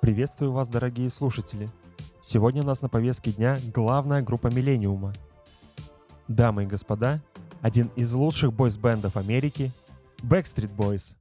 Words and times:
Приветствую 0.00 0.52
вас, 0.52 0.68
дорогие 0.68 1.10
слушатели! 1.10 1.68
Сегодня 2.20 2.62
у 2.62 2.66
нас 2.66 2.82
на 2.82 2.88
повестке 2.88 3.32
дня 3.32 3.58
главная 3.74 4.22
группа 4.22 4.48
Миллениума. 4.48 5.12
Дамы 6.28 6.64
и 6.64 6.66
господа, 6.66 7.22
один 7.60 7.90
из 7.96 8.12
лучших 8.12 8.52
бойс-бендов 8.52 9.16
Америки— 9.16 9.72
Backstreet 10.22 10.74
Boys. 10.76 11.14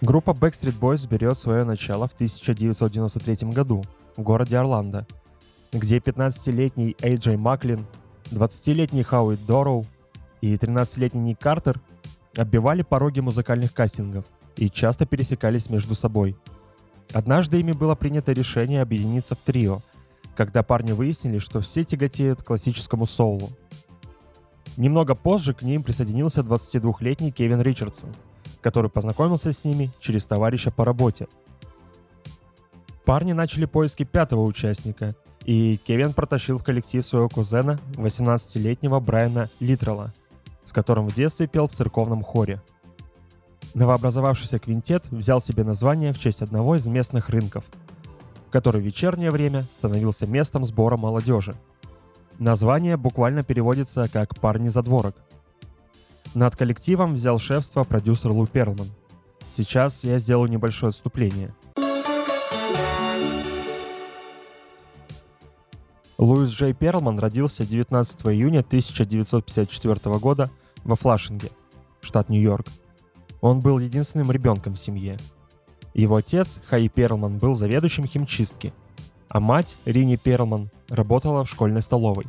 Группа 0.00 0.30
Backstreet 0.30 0.78
Boys 0.78 1.08
берет 1.08 1.36
свое 1.36 1.64
начало 1.64 2.06
в 2.06 2.12
1993 2.12 3.50
году 3.50 3.82
в 4.16 4.22
городе 4.22 4.56
Орландо, 4.56 5.08
где 5.72 5.98
15-летний 5.98 6.96
Эйджей 7.02 7.36
Маклин 7.36 7.84
20-летний 8.30 9.02
Хауи 9.02 9.36
Дорроу 9.48 9.86
и 10.40 10.54
13-летний 10.54 11.20
Ник 11.20 11.40
Картер 11.40 11.80
оббивали 12.36 12.82
пороги 12.82 13.18
музыкальных 13.18 13.74
кастингов 13.74 14.24
и 14.54 14.70
часто 14.70 15.04
пересекались 15.04 15.68
между 15.68 15.96
собой. 15.96 16.36
Однажды 17.12 17.58
ими 17.58 17.72
было 17.72 17.96
принято 17.96 18.30
решение 18.30 18.82
объединиться 18.82 19.34
в 19.34 19.38
трио, 19.38 19.80
когда 20.36 20.62
парни 20.62 20.92
выяснили, 20.92 21.38
что 21.38 21.60
все 21.60 21.82
тяготеют 21.82 22.42
к 22.42 22.46
классическому 22.46 23.04
соулу. 23.04 23.50
Немного 24.76 25.16
позже 25.16 25.54
к 25.54 25.62
ним 25.62 25.82
присоединился 25.82 26.42
22-летний 26.42 27.32
Кевин 27.32 27.60
Ричардсон, 27.60 28.10
который 28.60 28.90
познакомился 28.90 29.52
с 29.52 29.64
ними 29.64 29.90
через 30.00 30.26
товарища 30.26 30.70
по 30.70 30.84
работе. 30.84 31.28
Парни 33.04 33.32
начали 33.32 33.64
поиски 33.64 34.04
пятого 34.04 34.42
участника– 34.42 35.14
и 35.48 35.78
Кевин 35.78 36.12
протащил 36.12 36.58
в 36.58 36.62
коллектив 36.62 37.02
своего 37.02 37.30
кузена, 37.30 37.80
18-летнего 37.94 39.00
Брайана 39.00 39.48
Литрала, 39.60 40.12
с 40.62 40.72
которым 40.72 41.08
в 41.08 41.14
детстве 41.14 41.46
пел 41.46 41.68
в 41.68 41.72
церковном 41.72 42.22
хоре. 42.22 42.60
Новообразовавшийся 43.72 44.58
квинтет 44.58 45.10
взял 45.10 45.40
себе 45.40 45.64
название 45.64 46.12
в 46.12 46.18
честь 46.18 46.42
одного 46.42 46.76
из 46.76 46.86
местных 46.86 47.30
рынков, 47.30 47.64
который 48.50 48.82
в 48.82 48.84
вечернее 48.84 49.30
время 49.30 49.62
становился 49.62 50.26
местом 50.26 50.66
сбора 50.66 50.98
молодежи. 50.98 51.54
Название 52.38 52.98
буквально 52.98 53.42
переводится 53.42 54.06
как 54.12 54.38
«парни 54.38 54.68
задворок». 54.68 55.16
Над 56.38 56.54
коллективом 56.54 57.14
взял 57.14 57.40
шефство 57.40 57.82
продюсер 57.82 58.30
Лу 58.30 58.46
Перлман. 58.46 58.86
Сейчас 59.52 60.04
я 60.04 60.20
сделаю 60.20 60.48
небольшое 60.48 60.90
отступление– 60.90 61.52
Луис 66.16 66.50
Джей 66.50 66.74
Перлман 66.74 67.18
родился 67.18 67.64
19 67.64 68.26
июня 68.26 68.60
1954 68.60 70.18
года 70.18 70.48
во 70.84 70.94
Флашинге, 70.94 71.50
штат 72.00 72.28
Нью-Йорк. 72.28 72.66
Он 73.40 73.58
был 73.58 73.80
единственным 73.80 74.30
ребенком 74.30 74.74
в 74.74 74.78
семье. 74.78 75.16
Его 75.92 76.16
отец, 76.16 76.60
Хай 76.66 76.88
Перлман, 76.88 77.38
был 77.38 77.56
заведующим 77.56 78.06
химчистки, 78.06 78.72
а 79.28 79.40
мать, 79.40 79.76
Рини 79.84 80.16
Перлман, 80.16 80.70
работала 80.88 81.44
в 81.44 81.50
школьной 81.50 81.82
столовой. 81.82 82.26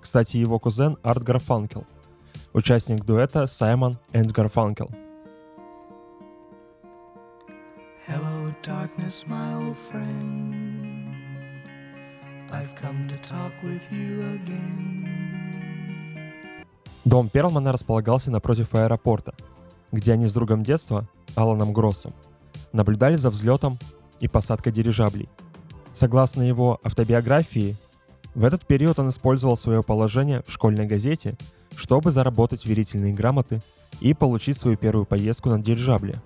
Кстати, 0.00 0.36
его 0.36 0.58
кузен 0.60 0.96
Арт 1.02 1.22
Гарфанкел, 1.24 1.86
участник 2.52 3.04
дуэта 3.04 3.46
Саймон 3.46 3.98
энд 4.12 4.32
Гарфанкел. 4.32 4.90
Hello, 8.06 8.52
darkness, 8.62 9.24
my 9.26 9.54
old 9.54 9.76
friend. 9.76 11.14
I've 12.50 12.74
come 12.74 13.08
to 13.08 13.16
talk 13.22 13.52
with 13.62 13.80
you 13.90 14.34
again. 14.34 15.08
Дом 17.04 17.28
Перлмана 17.28 17.72
располагался 17.72 18.30
напротив 18.30 18.74
аэропорта, 18.74 19.34
где 19.90 20.12
они 20.12 20.26
с 20.26 20.32
другом 20.32 20.62
детства, 20.62 21.08
Аланом 21.34 21.72
Гроссом, 21.72 22.12
наблюдали 22.72 23.16
за 23.16 23.30
взлетом 23.30 23.78
и 24.20 24.28
посадкой 24.28 24.72
дирижаблей. 24.72 25.28
Согласно 25.92 26.42
его 26.42 26.78
автобиографии, 26.84 27.76
в 28.34 28.44
этот 28.44 28.66
период 28.66 28.98
он 28.98 29.08
использовал 29.08 29.56
свое 29.56 29.82
положение 29.82 30.42
в 30.46 30.52
школьной 30.52 30.86
газете, 30.86 31.36
чтобы 31.76 32.12
заработать 32.12 32.66
верительные 32.66 33.12
грамоты 33.12 33.60
и 34.00 34.14
получить 34.14 34.58
свою 34.58 34.76
первую 34.76 35.04
поездку 35.04 35.50
на 35.50 35.62
дирижабле. 35.62 36.20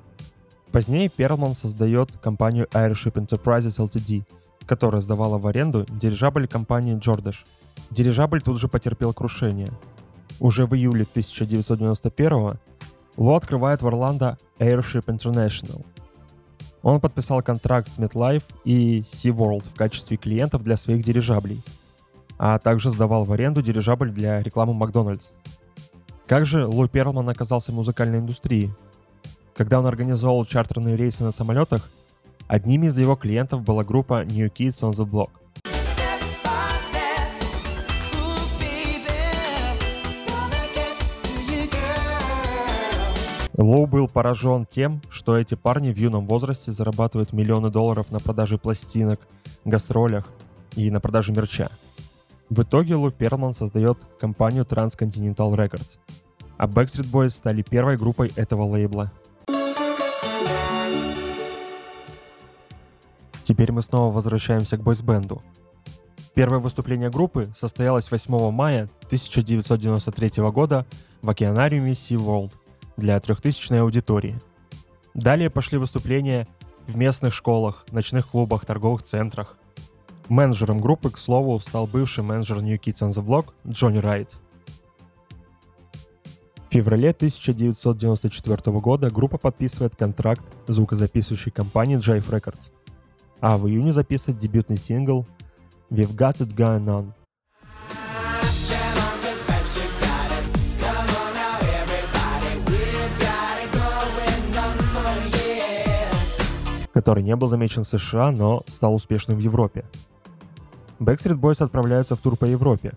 Позднее 0.73 1.09
Перлман 1.09 1.55
создает 1.55 2.13
компанию 2.19 2.67
Airship 2.73 3.15
Enterprises 3.15 3.79
Ltd, 3.79 4.25
которая 4.67 5.01
сдавала 5.01 5.39
в 5.39 5.47
аренду 5.47 5.87
дирижабль 5.89 6.47
компании 6.47 6.99
Джордаш. 6.99 7.45
Дирижабль 7.91 8.43
тут 8.43 8.59
же 8.59 8.69
потерпел 8.69 9.13
крушение. 9.15 9.71
Уже 10.41 10.67
в 10.67 10.75
июле 10.75 11.03
1991 11.03 12.59
Ло 13.17 13.37
открывает 13.37 13.81
в 13.81 13.87
Орландо 13.87 14.39
Airship 14.59 15.07
International. 15.07 15.85
Он 16.83 17.01
подписал 17.01 17.43
контракт 17.43 17.91
с 17.91 17.99
MetLife 17.99 18.45
и 18.65 19.01
SeaWorld 19.01 19.65
в 19.69 19.75
качестве 19.75 20.17
клиентов 20.17 20.63
для 20.63 20.77
своих 20.77 21.03
дирижаблей, 21.05 21.61
а 22.39 22.59
также 22.59 22.91
сдавал 22.91 23.25
в 23.25 23.33
аренду 23.33 23.63
дирижабль 23.63 24.11
для 24.11 24.43
рекламы 24.43 24.75
Макдональдс. 24.75 25.31
Как 26.27 26.47
же 26.47 26.67
Лу 26.67 26.89
Перлман 26.89 27.29
оказался 27.29 27.73
в 27.73 27.75
музыкальной 27.75 28.19
индустрии? 28.19 28.75
Когда 29.55 29.79
он 29.79 29.87
организовал 29.87 30.45
чартерные 30.45 30.97
рейсы 30.97 31.23
на 31.23 31.33
самолетах, 31.33 31.89
Одним 32.49 32.85
из 32.85 32.97
его 32.97 33.17
клиентов 33.17 33.63
была 33.63 33.83
группа 33.83 34.25
New 34.25 34.49
Kids 34.49 34.81
on 34.83 34.93
the 34.93 35.05
Block. 35.05 35.31
Лоу 43.57 43.87
был 43.87 44.07
поражен 44.07 44.65
тем, 44.65 45.01
что 45.09 45.37
эти 45.37 45.57
парни 45.57 45.91
в 45.91 45.97
юном 45.97 46.27
возрасте 46.27 46.71
зарабатывают 46.71 47.33
миллионы 47.33 47.71
долларов 47.71 48.13
на 48.13 48.21
продаже 48.21 48.59
пластинок, 48.59 49.19
гастролях 49.65 50.29
и 50.77 50.91
на 50.91 51.01
продаже 51.01 51.33
мерча. 51.33 51.69
В 52.49 52.63
итоге 52.63 52.95
Лу 52.95 53.11
Перлман 53.11 53.53
создает 53.53 53.99
компанию 54.21 54.65
Transcontinental 54.65 55.55
Records, 55.55 55.99
а 56.57 56.67
Backstreet 56.67 57.11
Boys 57.11 57.31
стали 57.31 57.63
первой 57.63 57.97
группой 57.97 58.33
этого 58.37 58.63
лейбла– 58.63 59.13
Теперь 63.47 63.71
мы 63.71 63.81
снова 63.81 64.13
возвращаемся 64.13 64.77
к 64.77 64.83
бойсбенду. 64.83 65.41
Первое 66.35 66.59
выступление 66.59 67.11
группы 67.11 67.49
состоялось 67.55 68.11
8 68.11 68.51
мая 68.51 68.91
1993 69.05 70.43
года 70.51 70.85
в 71.23 71.31
океанариуме 71.31 71.93
SeaWorld 71.93 72.51
для 72.97 73.21
трехтысячной 73.21 73.83
аудитории. 73.83 74.41
Далее 75.15 75.49
пошли 75.49 75.79
выступления 75.79 76.49
в 76.89 76.97
местных 76.97 77.33
школах, 77.33 77.87
ночных 77.93 78.27
клубах, 78.27 78.67
торговых 78.67 79.05
центрах. 79.05 79.57
Менеджером 80.29 80.81
группы, 80.81 81.11
к 81.11 81.19
слову, 81.19 81.59
стал 81.61 81.87
бывший 81.87 82.25
менеджер 82.25 82.59
New 82.59 82.79
Kids 82.79 83.01
on 83.01 83.11
the 83.11 83.25
Block 83.25 83.53
Джонни 83.67 83.99
Райт. 83.99 84.35
В 86.69 86.73
феврале 86.73 87.11
1994 87.11 88.79
года 88.81 89.11
группа 89.11 89.39
подписывает 89.39 89.97
контракт 89.97 90.45
звукозаписывающей 90.67 91.53
компанией 91.53 91.99
Jive 91.99 92.29
Records– 92.29 92.73
а 93.41 93.59
в 93.59 93.69
июне 93.69 93.93
записывает 93.93 94.41
дебютный 94.41 94.77
сингл 94.77 95.27
«We've 95.91 96.15
Got 96.15 96.39
It 96.39 96.55
Going 96.55 96.87
On». 96.87 97.13
который 106.93 107.23
не 107.23 107.37
был 107.37 107.47
замечен 107.47 107.85
в 107.85 107.89
США, 107.89 108.31
но 108.31 108.63
стал 108.67 108.95
успешным 108.95 109.37
в 109.37 109.41
Европе. 109.41 109.85
Backstreet 110.99 111.39
Boys 111.39 111.63
отправляются 111.63 112.17
в 112.17 112.21
тур 112.21 112.37
по 112.37 112.47
Европе. 112.47 112.95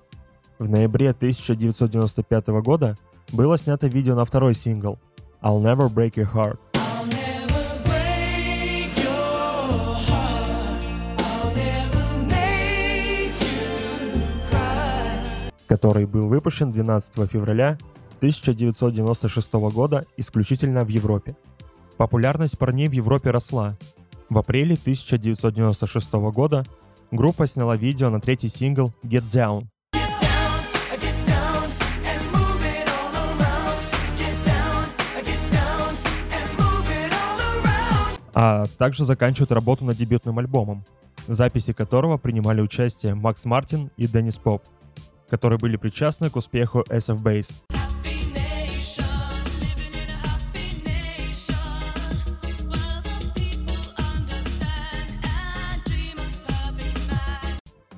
В 0.58 0.70
ноябре 0.70 1.10
1995 1.10 2.48
года 2.64 2.98
было 3.34 3.58
снято 3.58 3.88
видео 3.88 4.16
на 4.16 4.24
второй 4.24 4.54
сингл 4.56 4.98
«I'll 5.42 5.62
Never 5.62 5.90
Break 5.90 6.14
Your 6.14 6.32
Heart», 6.34 6.60
который 15.68 16.06
был 16.06 16.30
выпущен 16.30 16.72
12 16.72 17.30
февраля 17.30 17.78
1996 18.18 19.54
года 19.54 20.06
исключительно 20.18 20.84
в 20.84 20.88
Европе. 20.88 21.36
Популярность 21.98 22.58
парней 22.58 22.88
в 22.88 22.94
Европе 22.94 23.32
росла. 23.32 23.76
В 24.30 24.38
апреле 24.38 24.76
1996 24.76 26.14
года 26.14 26.66
Группа 27.12 27.48
сняла 27.48 27.76
видео 27.76 28.12
на 28.12 28.22
третий 28.22 28.50
сингл 28.50 28.94
«Get 29.04 29.24
Down». 29.32 29.64
А 38.36 38.66
также 38.78 39.06
заканчивают 39.06 39.52
работу 39.52 39.86
над 39.86 39.98
дебютным 39.98 40.38
альбомом, 40.38 40.86
в 41.28 41.34
записи 41.34 41.74
которого 41.74 42.18
принимали 42.18 42.62
участие 42.62 43.16
Макс 43.16 43.44
Мартин 43.44 43.90
и 43.98 44.08
Деннис 44.08 44.38
Поп, 44.38 44.64
которые 45.30 45.58
были 45.58 45.78
причастны 45.78 46.30
к 46.30 46.36
успеху 46.36 46.82
SF 46.90 47.24
Base. 47.24 47.69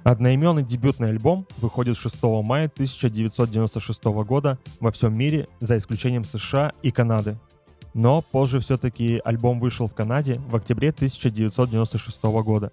Одноименный 0.03 0.63
дебютный 0.63 1.09
альбом 1.09 1.45
выходит 1.57 1.95
6 1.95 2.23
мая 2.43 2.65
1996 2.65 4.03
года 4.25 4.57
во 4.79 4.91
всем 4.91 5.15
мире, 5.15 5.47
за 5.59 5.77
исключением 5.77 6.23
США 6.23 6.73
и 6.81 6.91
Канады. 6.91 7.37
Но 7.93 8.21
позже 8.21 8.59
все-таки 8.61 9.21
альбом 9.23 9.59
вышел 9.59 9.87
в 9.87 9.93
Канаде 9.93 10.41
в 10.47 10.55
октябре 10.55 10.89
1996 10.89 12.23
года. 12.23 12.71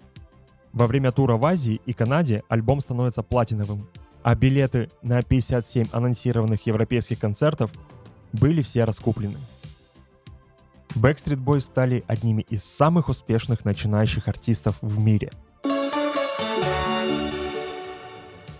Во 0.73 0.87
время 0.87 1.11
тура 1.11 1.35
в 1.35 1.45
Азии 1.45 1.81
и 1.85 1.93
Канаде 1.93 2.43
альбом 2.49 2.79
становится 2.79 3.21
платиновым, 3.21 3.87
а 4.23 4.33
билеты 4.33 4.89
на 5.03 5.21
57 5.21 5.87
анонсированных 5.91 6.65
европейских 6.65 7.19
концертов 7.19 7.71
были 8.33 8.63
все 8.63 8.85
раскуплены. 8.85 9.37
Backstreet 10.95 11.43
Boys 11.43 11.61
стали 11.61 12.03
одними 12.07 12.41
из 12.49 12.63
самых 12.63 13.09
успешных 13.09 13.65
начинающих 13.65 14.27
артистов 14.27 14.77
в 14.81 14.97
мире– 14.97 15.29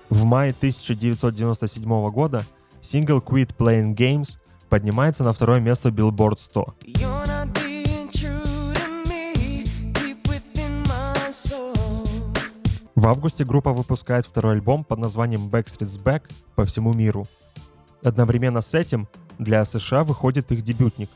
В 0.09 0.25
мае 0.25 0.51
1997 0.51 2.09
года 2.09 2.43
сингл 2.81 3.19
Quit 3.19 3.55
Playing 3.55 3.95
Games 3.95 4.39
поднимается 4.67 5.23
на 5.23 5.33
второе 5.33 5.59
место 5.59 5.89
Billboard 5.89 6.39
100. 6.39 6.73
В 12.95 13.07
августе 13.07 13.45
группа 13.45 13.71
выпускает 13.71 14.25
второй 14.25 14.53
альбом 14.53 14.83
под 14.83 14.97
названием 14.97 15.47
Backstreet's 15.47 16.01
Back 16.03 16.23
по 16.55 16.65
всему 16.65 16.93
миру. 16.93 17.27
Одновременно 18.03 18.61
с 18.61 18.73
этим 18.73 19.07
для 19.37 19.63
США 19.63 20.03
выходит 20.03 20.51
их 20.51 20.63
дебютник, 20.63 21.09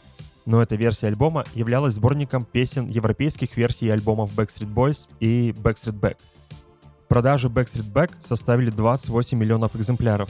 но 0.46 0.62
эта 0.62 0.76
версия 0.76 1.08
альбома 1.08 1.46
являлась 1.56 1.96
сборником 1.96 2.46
песен 2.46 2.88
европейских 2.88 3.58
версий 3.58 3.90
альбомов 3.90 4.38
Backstreet 4.38 4.72
Boys 4.72 5.10
и 5.20 5.50
Backstreet 5.50 6.00
Back– 6.00 6.18
Продажи 7.14 7.48
Backstreet 7.48 7.94
Back 7.94 8.12
составили 8.22 8.72
28 8.72 9.38
миллионов 9.38 9.76
экземпляров, 9.76 10.28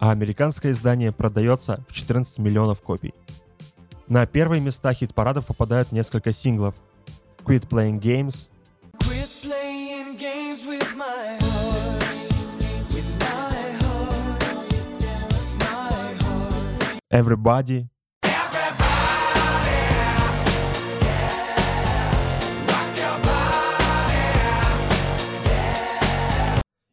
а 0.00 0.10
американское 0.10 0.72
издание 0.72 1.12
продается 1.12 1.84
в 1.88 1.92
14 1.92 2.38
миллионов 2.40 2.80
копий. 2.80 3.14
На 4.08 4.26
первые 4.26 4.60
места 4.60 4.92
хит-парадов 4.92 5.46
попадают 5.46 5.92
несколько 5.92 6.32
синглов. 6.32 6.74
Quit 7.44 7.68
Playing 7.68 8.00
Games, 8.00 8.48
Quit 8.98 9.28
playing 9.44 10.18
games 10.18 10.66
with 10.66 10.96
my 10.96 11.38
Everybody, 17.12 17.86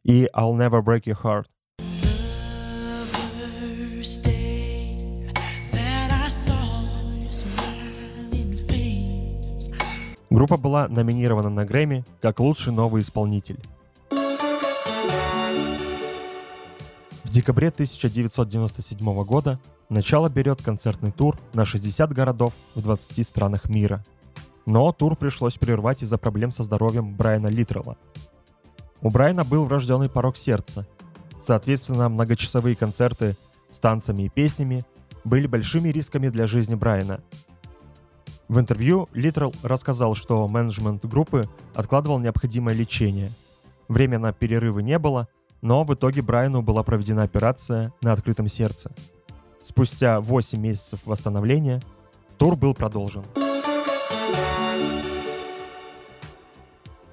и 0.04 0.28
I'll 0.34 0.56
Never 0.56 0.82
Break 0.82 1.04
Your 1.04 1.20
Heart. 1.22 1.46
Группа 10.30 10.56
была 10.56 10.88
номинирована 10.88 11.50
на 11.50 11.66
Грэмми 11.66 12.04
как 12.22 12.40
лучший 12.40 12.72
новый 12.72 13.02
исполнитель. 13.02 13.60
В 17.24 17.28
декабре 17.28 17.68
1997 17.68 19.24
года 19.24 19.60
начало 19.90 20.28
берет 20.30 20.62
концертный 20.62 21.12
тур 21.12 21.38
на 21.52 21.66
60 21.66 22.12
городов 22.12 22.54
в 22.74 22.82
20 22.82 23.26
странах 23.26 23.68
мира. 23.68 24.02
Но 24.64 24.90
тур 24.92 25.16
пришлось 25.16 25.58
прервать 25.58 26.02
из-за 26.02 26.16
проблем 26.18 26.50
со 26.50 26.62
здоровьем 26.62 27.14
Брайана 27.14 27.48
Литрелла, 27.48 27.98
у 29.02 29.10
Брайана 29.10 29.44
был 29.44 29.66
врожденный 29.66 30.08
порог 30.08 30.36
сердца. 30.36 30.86
Соответственно, 31.38 32.08
многочасовые 32.08 32.76
концерты 32.76 33.36
с 33.70 33.78
танцами 33.78 34.22
и 34.24 34.28
песнями 34.28 34.84
были 35.24 35.46
большими 35.46 35.88
рисками 35.88 36.28
для 36.28 36.46
жизни 36.46 36.76
Брайана. 36.76 37.20
В 38.48 38.58
интервью 38.58 39.08
Литрел 39.12 39.52
рассказал, 39.62 40.14
что 40.14 40.46
менеджмент 40.46 41.04
группы 41.04 41.48
откладывал 41.74 42.18
необходимое 42.18 42.74
лечение. 42.74 43.30
Время 43.88 44.18
на 44.18 44.32
перерывы 44.32 44.82
не 44.82 44.98
было, 44.98 45.26
но 45.62 45.84
в 45.84 45.94
итоге 45.94 46.22
Брайану 46.22 46.62
была 46.62 46.82
проведена 46.82 47.22
операция 47.22 47.92
на 48.02 48.12
открытом 48.12 48.46
сердце. 48.46 48.92
Спустя 49.62 50.20
8 50.20 50.60
месяцев 50.60 51.00
восстановления 51.06 51.80
тур 52.36 52.56
был 52.56 52.74
продолжен. 52.74 53.24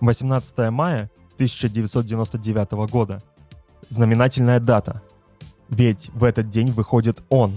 18 0.02 0.72
мая 0.72 1.10
1999 1.40 2.92
года. 2.92 3.24
Знаменательная 3.88 4.60
дата. 4.60 5.02
Ведь 5.70 6.10
в 6.14 6.26
этот 6.26 6.50
день 6.50 6.72
выходит 6.72 7.24
он, 7.30 7.54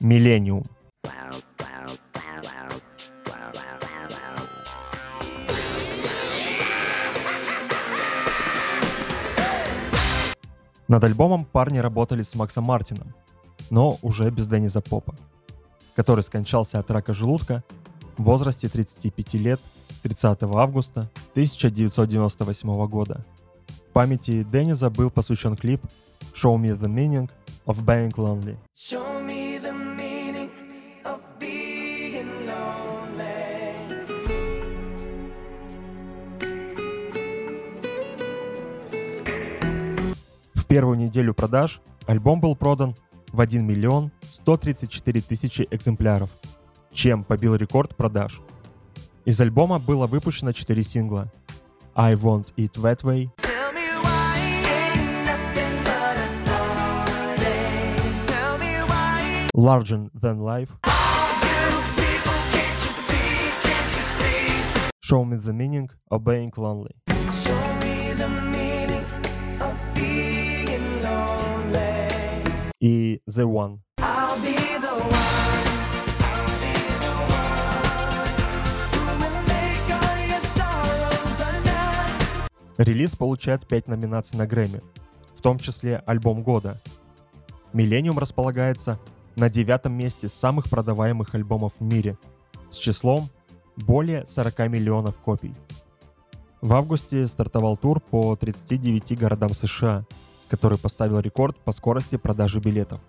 Миллениум. 0.00 0.64
Над 10.88 11.04
альбомом 11.04 11.44
парни 11.44 11.78
работали 11.78 12.22
с 12.22 12.34
Максом 12.34 12.64
Мартином, 12.64 13.14
но 13.70 13.96
уже 14.02 14.28
без 14.30 14.48
Денниза 14.48 14.80
Попа, 14.80 15.14
который 15.94 16.24
скончался 16.24 16.80
от 16.80 16.90
рака 16.90 17.14
желудка 17.14 17.62
в 18.18 18.24
возрасте 18.24 18.68
35 18.68 19.34
лет 19.34 19.60
30 20.02 20.42
августа 20.42 21.08
1998 21.34 22.86
года. 22.86 23.26
Памяти 23.92 24.44
Денниза 24.44 24.88
был 24.88 25.10
посвящен 25.10 25.56
клип 25.56 25.80
«Show 26.32 26.56
Me 26.56 26.78
the 26.78 26.86
Meaning 26.86 27.28
of 27.66 27.84
Being 27.84 28.12
Lonely». 28.12 28.56
В 40.54 40.66
первую 40.68 40.96
неделю 40.96 41.34
продаж 41.34 41.80
альбом 42.06 42.40
был 42.40 42.54
продан 42.54 42.94
в 43.32 43.40
1 43.40 43.66
миллион 43.66 44.12
134 44.30 45.20
тысячи 45.20 45.66
экземпляров, 45.72 46.30
чем 46.92 47.24
побил 47.24 47.56
рекорд 47.56 47.96
продаж– 47.96 48.40
из 49.24 49.40
альбома 49.40 49.78
было 49.78 50.06
выпущено 50.06 50.52
4 50.52 50.82
сингла. 50.82 51.28
I 51.96 52.14
Want 52.14 52.52
It 52.56 52.72
That 52.74 53.02
Way, 53.04 53.30
Larger 59.54 60.10
Than 60.20 60.40
Life, 60.40 60.70
Show 65.02 65.24
Me 65.24 65.36
The 65.36 65.52
Meaning 65.52 65.88
of 66.10 66.24
Being 66.24 66.50
Lonely. 66.56 66.96
И 72.80 73.20
The 73.26 73.44
One. 73.44 73.83
Релиз 82.76 83.16
получает 83.16 83.66
5 83.66 83.88
номинаций 83.88 84.38
на 84.38 84.46
Грэмми, 84.46 84.82
в 85.36 85.40
том 85.40 85.58
числе 85.58 86.02
альбом 86.06 86.42
года. 86.42 86.80
Millennium 87.72 88.18
располагается 88.18 88.98
на 89.36 89.48
девятом 89.50 89.92
месте 89.94 90.28
самых 90.28 90.68
продаваемых 90.68 91.34
альбомов 91.34 91.74
в 91.78 91.82
мире 91.82 92.18
с 92.70 92.76
числом 92.76 93.28
более 93.76 94.26
40 94.26 94.58
миллионов 94.70 95.16
копий. 95.18 95.54
В 96.60 96.72
августе 96.72 97.26
стартовал 97.26 97.76
тур 97.76 98.00
по 98.00 98.34
39 98.36 99.18
городам 99.18 99.52
США, 99.52 100.04
который 100.48 100.78
поставил 100.78 101.20
рекорд 101.20 101.56
по 101.58 101.72
скорости 101.72 102.16
продажи 102.16 102.58
билетов. 102.58 103.00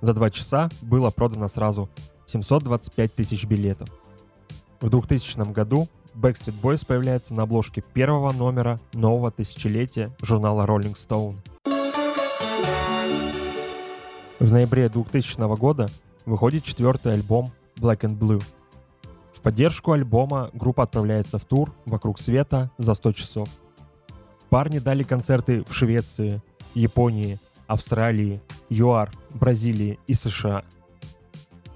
За 0.00 0.12
два 0.14 0.30
часа 0.30 0.68
было 0.80 1.10
продано 1.10 1.48
сразу 1.48 1.88
725 2.26 3.14
тысяч 3.14 3.44
билетов. 3.44 3.88
В 4.80 4.90
2000 4.90 5.52
году 5.52 5.88
Backstreet 6.14 6.60
Boys 6.62 6.84
появляется 6.86 7.34
на 7.34 7.44
обложке 7.44 7.80
первого 7.80 8.32
номера 8.32 8.80
нового 8.92 9.30
тысячелетия 9.30 10.14
журнала 10.20 10.66
Rolling 10.66 10.94
Stone. 10.94 11.36
В 14.38 14.50
ноябре 14.50 14.88
2000 14.88 15.56
года 15.56 15.88
выходит 16.26 16.64
четвертый 16.64 17.14
альбом 17.14 17.52
Black 17.76 18.00
and 18.00 18.18
Blue. 18.18 18.42
В 19.32 19.40
поддержку 19.40 19.92
альбома 19.92 20.50
группа 20.52 20.82
отправляется 20.82 21.38
в 21.38 21.44
тур 21.44 21.72
вокруг 21.86 22.18
света 22.18 22.70
за 22.78 22.94
100 22.94 23.12
часов. 23.12 23.48
Парни 24.50 24.78
дали 24.78 25.02
концерты 25.02 25.64
в 25.66 25.72
Швеции, 25.72 26.42
Японии, 26.74 27.38
Австралии, 27.66 28.42
ЮАР, 28.68 29.10
Бразилии 29.30 29.98
и 30.06 30.14
США. 30.14 30.64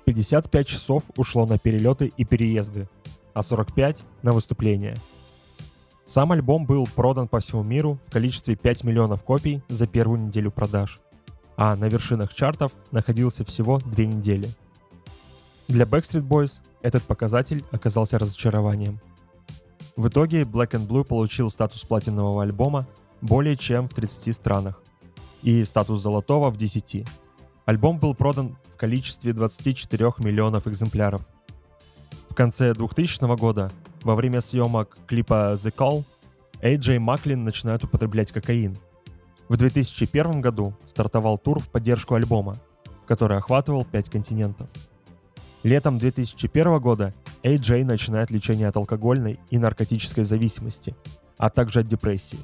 55 0.04 0.66
часов 0.66 1.02
ушло 1.16 1.46
на 1.46 1.58
перелеты 1.58 2.12
и 2.16 2.24
переезды, 2.24 2.88
а 3.36 3.42
45— 3.42 4.02
на 4.22 4.32
выступления. 4.32 4.96
Сам 6.06 6.32
альбом 6.32 6.64
был 6.64 6.86
продан 6.86 7.28
по 7.28 7.38
всему 7.38 7.62
миру 7.62 7.98
в 8.06 8.10
количестве 8.10 8.56
5 8.56 8.82
миллионов 8.82 9.22
копий 9.24 9.62
за 9.68 9.86
первую 9.86 10.20
неделю 10.20 10.50
продаж, 10.50 11.00
а 11.58 11.76
на 11.76 11.86
вершинах 11.88 12.32
чартов 12.32 12.72
находился 12.92 13.44
всего 13.44 13.78
две 13.78 14.06
недели. 14.06 14.48
Для 15.68 15.84
Backstreet 15.84 16.26
Boys 16.26 16.62
этот 16.80 17.02
показатель 17.02 17.62
оказался 17.72 18.18
разочарованием. 18.18 19.00
В 19.96 20.08
итоге 20.08 20.44
Black 20.44 20.70
and 20.70 20.86
Blue 20.86 21.04
получил 21.04 21.50
статус 21.50 21.84
платинового 21.84 22.42
альбома 22.42 22.86
более 23.20 23.56
чем 23.56 23.86
в 23.86 23.92
30 23.92 24.34
странах 24.34 24.82
и 25.42 25.62
статус 25.64 26.00
золотого 26.00 26.48
в 26.48 26.56
10. 26.56 27.04
Альбом 27.66 27.98
был 27.98 28.14
продан 28.14 28.56
в 28.72 28.78
количестве 28.78 29.34
24 29.34 30.14
миллионов 30.20 30.66
экземпляров. 30.66 31.20
В 32.28 32.34
конце 32.34 32.72
2000 32.74 33.36
года, 33.36 33.70
во 34.02 34.14
время 34.14 34.40
съемок 34.40 34.96
клипа 35.06 35.54
The 35.54 35.74
Call, 35.74 36.04
AJ 36.60 36.98
Маклин 36.98 37.44
начинает 37.44 37.84
употреблять 37.84 38.32
кокаин. 38.32 38.76
В 39.48 39.56
2001 39.56 40.40
году 40.40 40.74
стартовал 40.86 41.38
тур 41.38 41.60
в 41.60 41.68
поддержку 41.68 42.14
альбома, 42.14 42.56
который 43.06 43.38
охватывал 43.38 43.84
5 43.84 44.10
континентов. 44.10 44.68
Летом 45.62 45.98
2001 45.98 46.78
года 46.78 47.12
AJ 47.42 47.84
начинает 47.84 48.30
лечение 48.30 48.68
от 48.68 48.76
алкогольной 48.76 49.40
и 49.50 49.58
наркотической 49.58 50.24
зависимости, 50.24 50.94
а 51.38 51.48
также 51.50 51.80
от 51.80 51.86
депрессии. 51.86 52.38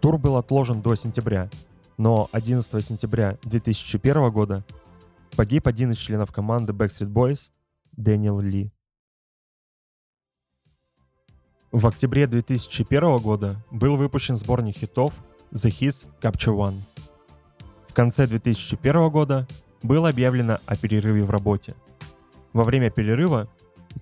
Тур 0.00 0.18
был 0.18 0.36
отложен 0.36 0.82
до 0.82 0.94
сентября, 0.94 1.48
но 1.96 2.28
11 2.32 2.84
сентября 2.84 3.38
2001 3.44 4.30
года 4.30 4.64
погиб 5.36 5.66
один 5.66 5.92
из 5.92 5.98
членов 5.98 6.32
команды 6.32 6.72
Backstreet 6.72 7.12
Boys, 7.12 7.50
Дэниел 7.96 8.40
Ли. 8.40 8.72
В 11.70 11.86
октябре 11.86 12.26
2001 12.26 13.18
года 13.18 13.56
был 13.70 13.96
выпущен 13.96 14.36
сборник 14.36 14.76
хитов 14.76 15.12
The 15.52 15.70
Hits 15.70 16.06
Capture 16.20 16.56
One. 16.56 16.78
В 17.88 17.94
конце 17.94 18.26
2001 18.26 19.10
года 19.10 19.46
было 19.82 20.08
объявлено 20.08 20.58
о 20.66 20.76
перерыве 20.76 21.24
в 21.24 21.30
работе. 21.30 21.74
Во 22.52 22.64
время 22.64 22.90
перерыва 22.90 23.48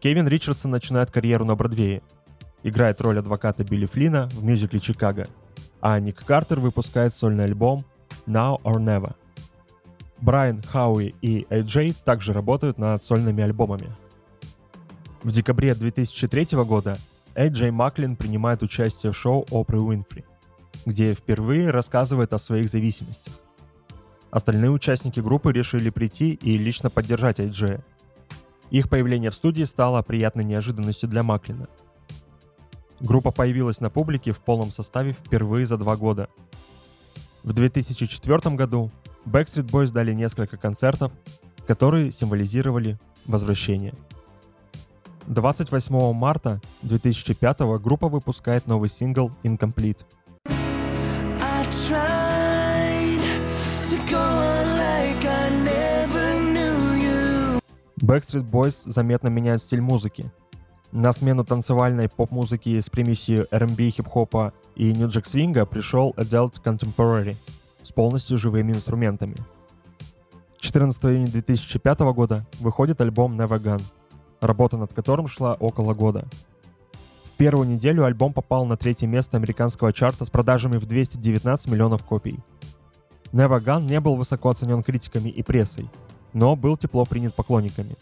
Кевин 0.00 0.28
Ричардсон 0.28 0.70
начинает 0.70 1.10
карьеру 1.10 1.44
на 1.44 1.54
Бродвее, 1.54 2.02
играет 2.62 3.00
роль 3.00 3.18
адвоката 3.18 3.64
Билли 3.64 3.86
Флина 3.86 4.28
в 4.28 4.44
мюзикле 4.44 4.80
«Чикаго», 4.80 5.28
а 5.80 5.98
Ник 5.98 6.24
Картер 6.24 6.60
выпускает 6.60 7.14
сольный 7.14 7.44
альбом 7.44 7.84
Now 8.26 8.60
or 8.62 8.76
Never. 8.76 9.14
Брайан, 10.22 10.62
Хауи 10.62 11.14
и 11.20 11.46
Эйджей 11.50 11.94
также 12.04 12.32
работают 12.32 12.78
над 12.78 13.04
сольными 13.04 13.42
альбомами. 13.42 13.94
В 15.22 15.30
декабре 15.30 15.74
2003 15.74 16.56
года 16.64 16.96
Эйджей 17.34 17.70
Маклин 17.70 18.16
принимает 18.16 18.62
участие 18.62 19.12
в 19.12 19.16
шоу 19.16 19.44
Опры 19.50 19.80
Уинфри, 19.80 20.24
где 20.86 21.14
впервые 21.14 21.70
рассказывает 21.70 22.32
о 22.32 22.38
своих 22.38 22.70
зависимостях. 22.70 23.34
Остальные 24.30 24.70
участники 24.70 25.20
группы 25.20 25.52
решили 25.52 25.90
прийти 25.90 26.32
и 26.32 26.56
лично 26.56 26.88
поддержать 26.88 27.38
Эйджея. 27.38 27.84
Их 28.70 28.88
появление 28.88 29.30
в 29.30 29.34
студии 29.34 29.64
стало 29.64 30.00
приятной 30.02 30.44
неожиданностью 30.44 31.08
для 31.08 31.22
Маклина– 31.22 31.68
Группа 33.02 33.32
появилась 33.32 33.80
на 33.80 33.90
публике 33.90 34.30
в 34.30 34.40
полном 34.40 34.70
составе 34.70 35.12
впервые 35.12 35.66
за 35.66 35.76
два 35.76 35.96
года. 35.96 36.28
В 37.42 37.52
2004 37.52 38.54
году 38.54 38.92
Backstreet 39.26 39.68
Boys 39.68 39.92
дали 39.92 40.12
несколько 40.12 40.56
концертов, 40.56 41.10
которые 41.66 42.12
символизировали 42.12 42.98
возвращение. 43.26 43.94
28 45.26 46.12
марта 46.12 46.60
2005 46.82 47.80
группа 47.80 48.08
выпускает 48.08 48.66
новый 48.68 48.88
сингл 48.88 49.32
Incomplete. 49.42 50.04
Backstreet 58.00 58.48
Boys 58.48 58.88
заметно 58.88 59.28
меняют 59.28 59.62
стиль 59.62 59.80
музыки, 59.80 60.30
на 60.92 61.12
смену 61.12 61.42
танцевальной 61.44 62.08
поп-музыки 62.08 62.78
с 62.78 62.90
примесью 62.90 63.48
R&B, 63.50 63.90
хип-хопа 63.90 64.52
и 64.76 64.92
New 64.92 65.08
Jack 65.08 65.26
свинга 65.26 65.64
пришел 65.64 66.12
Adult 66.18 66.62
Contemporary 66.62 67.36
с 67.82 67.90
полностью 67.90 68.36
живыми 68.36 68.72
инструментами. 68.72 69.36
14 70.58 71.04
июня 71.06 71.28
2005 71.28 72.00
года 72.14 72.46
выходит 72.60 73.00
альбом 73.00 73.40
Never 73.40 73.60
Gone, 73.60 73.82
работа 74.40 74.76
над 74.76 74.92
которым 74.92 75.26
шла 75.26 75.54
около 75.54 75.94
года. 75.94 76.28
В 77.24 77.36
первую 77.38 77.66
неделю 77.66 78.04
альбом 78.04 78.34
попал 78.34 78.66
на 78.66 78.76
третье 78.76 79.06
место 79.06 79.38
американского 79.38 79.92
чарта 79.92 80.24
с 80.24 80.30
продажами 80.30 80.76
в 80.76 80.86
219 80.86 81.68
миллионов 81.68 82.04
копий. 82.04 82.38
Never 83.32 83.64
Gone 83.64 83.86
не 83.86 83.98
был 83.98 84.14
высоко 84.14 84.50
оценен 84.50 84.82
критиками 84.82 85.30
и 85.30 85.42
прессой, 85.42 85.90
но 86.34 86.54
был 86.54 86.76
тепло 86.76 87.06
принят 87.06 87.34
поклонниками. 87.34 87.96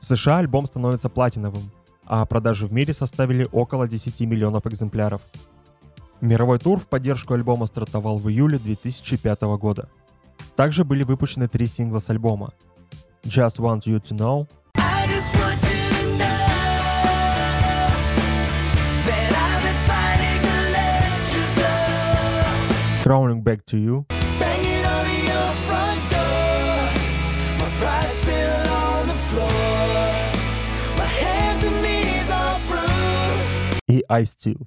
В 0.00 0.04
США 0.04 0.38
альбом 0.38 0.66
становится 0.66 1.08
платиновым, 1.08 1.70
а 2.06 2.24
продажи 2.24 2.66
в 2.66 2.72
мире 2.72 2.94
составили 2.94 3.48
около 3.52 3.88
10 3.88 4.20
миллионов 4.22 4.66
экземпляров. 4.66 5.20
Мировой 6.20 6.58
тур 6.58 6.78
в 6.78 6.86
поддержку 6.86 7.34
альбома 7.34 7.66
стартовал 7.66 8.18
в 8.18 8.28
июле 8.30 8.58
2005 8.58 9.42
года. 9.58 9.88
Также 10.54 10.84
были 10.84 11.02
выпущены 11.02 11.48
три 11.48 11.66
сингла 11.66 11.98
с 11.98 12.08
альбома. 12.08 12.52
Just 13.22 13.58
Want 13.58 13.82
You 13.82 14.00
To 14.00 14.16
Know, 14.16 14.46
Crawling 23.04 23.42
Back 23.42 23.60
To 23.70 23.78
You, 23.78 24.15
I 34.08 34.22
Still. 34.24 34.66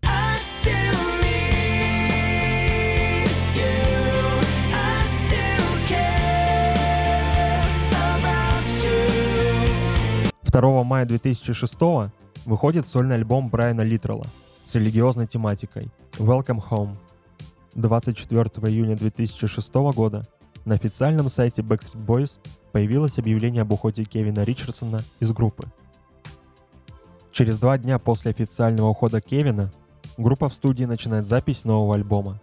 2 10.51 10.84
мая 10.84 11.05
2006 11.05 11.77
выходит 12.46 12.88
сольный 12.88 13.15
альбом 13.15 13.50
Брайана 13.50 13.81
Литрелла 13.81 14.25
с 14.65 14.75
религиозной 14.75 15.27
тематикой 15.27 15.89
Welcome 16.17 16.62
Home. 16.69 16.96
24 17.75 18.43
июня 18.67 18.98
2006 18.98 19.74
года 19.96 20.27
на 20.65 20.75
официальном 20.75 21.29
сайте 21.29 21.62
Backstreet 21.62 22.05
Boys 22.05 22.39
появилось 22.72 23.19
объявление 23.19 23.62
об 23.62 23.72
уходе 23.72 24.03
Кевина 24.03 24.43
Ричардсона 24.43 25.03
из 25.19 25.31
группы– 25.31 25.67
Через 27.31 27.57
два 27.59 27.77
дня 27.77 28.00
после 28.00 28.31
официального 28.31 28.89
ухода 28.89 29.21
Кевина, 29.21 29.71
группа 30.17 30.50
в 30.50 30.53
студии 30.53 30.86
начинает 30.86 31.27
запись 31.27 31.63
нового 31.63 31.95
альбома. 31.95 32.39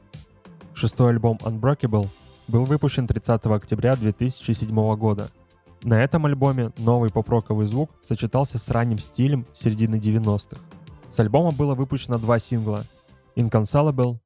Шестой 0.74 1.10
альбом 1.10 1.38
Unbreakable 1.42 2.08
был 2.48 2.64
выпущен 2.64 3.06
30 3.06 3.46
октября 3.46 3.96
2007 3.96 4.96
года. 4.96 5.30
На 5.82 6.02
этом 6.02 6.26
альбоме 6.26 6.72
новый 6.78 7.10
поп-роковый 7.10 7.66
звук 7.66 7.90
сочетался 8.02 8.58
с 8.58 8.68
ранним 8.70 8.98
стилем 8.98 9.46
середины 9.52 9.96
90-х. 9.96 10.60
С 11.10 11.20
альбома 11.20 11.52
было 11.52 11.74
выпущено 11.74 12.18
два 12.18 12.38
сингла 12.38 12.84
Inconsolable 13.36 14.18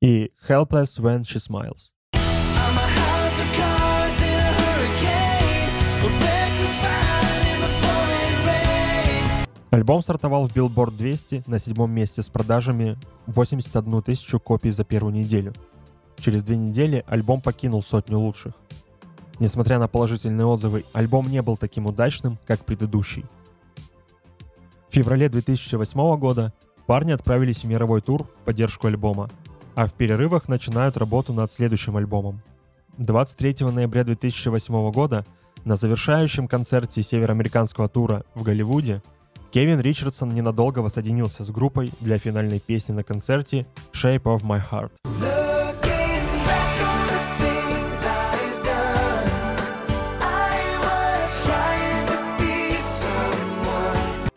и 0.00 0.32
Helpless 0.48 0.98
When 0.98 1.22
She 1.22 1.38
Smiles. 1.38 1.91
Альбом 9.72 10.02
стартовал 10.02 10.46
в 10.46 10.54
Billboard 10.54 10.98
200 10.98 11.44
на 11.46 11.58
седьмом 11.58 11.90
месте 11.90 12.20
с 12.20 12.28
продажами 12.28 12.98
81 13.24 14.02
тысячу 14.02 14.38
копий 14.38 14.70
за 14.70 14.84
первую 14.84 15.14
неделю. 15.14 15.54
Через 16.18 16.42
две 16.42 16.58
недели 16.58 17.02
альбом 17.06 17.40
покинул 17.40 17.82
сотню 17.82 18.18
лучших. 18.18 18.52
Несмотря 19.40 19.78
на 19.78 19.88
положительные 19.88 20.44
отзывы, 20.44 20.84
альбом 20.92 21.30
не 21.30 21.40
был 21.40 21.56
таким 21.56 21.86
удачным, 21.86 22.36
как 22.46 22.66
предыдущий. 22.66 23.24
В 24.90 24.92
феврале 24.92 25.30
2008 25.30 26.18
года 26.18 26.52
парни 26.86 27.12
отправились 27.12 27.64
в 27.64 27.66
мировой 27.66 28.02
тур 28.02 28.24
в 28.24 28.44
поддержку 28.44 28.88
альбома, 28.88 29.30
а 29.74 29.86
в 29.86 29.94
перерывах 29.94 30.48
начинают 30.48 30.98
работу 30.98 31.32
над 31.32 31.50
следующим 31.50 31.96
альбомом 31.96 32.42
23 32.98 33.70
ноября 33.70 34.04
2008 34.04 34.90
года 34.90 35.24
на 35.64 35.76
завершающем 35.76 36.46
концерте 36.46 37.02
североамериканского 37.02 37.88
тура 37.88 38.26
в 38.34 38.42
Голливуде 38.42 39.00
Кевин 39.52 39.80
Ричардсон 39.80 40.34
ненадолго 40.34 40.78
воссоединился 40.78 41.44
с 41.44 41.50
группой 41.50 41.92
для 42.00 42.16
финальной 42.16 42.58
песни 42.58 42.94
на 42.94 43.04
концерте 43.04 43.66
«Shape 43.92 44.22
of 44.22 44.44
My 44.44 44.62
Heart». 44.72 44.92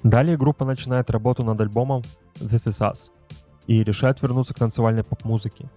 Далее 0.03 0.35
группа 0.35 0.65
начинает 0.65 1.09
работу 1.09 1.45
над 1.45 1.61
альбомом 1.61 2.03
This 2.41 2.67
Is 2.67 2.81
Us 2.81 3.11
и 3.67 3.85
решает 3.85 4.21
вернуться 4.21 4.53
к 4.53 4.59
танцевальной 4.59 5.05
поп-музыке. 5.05 5.69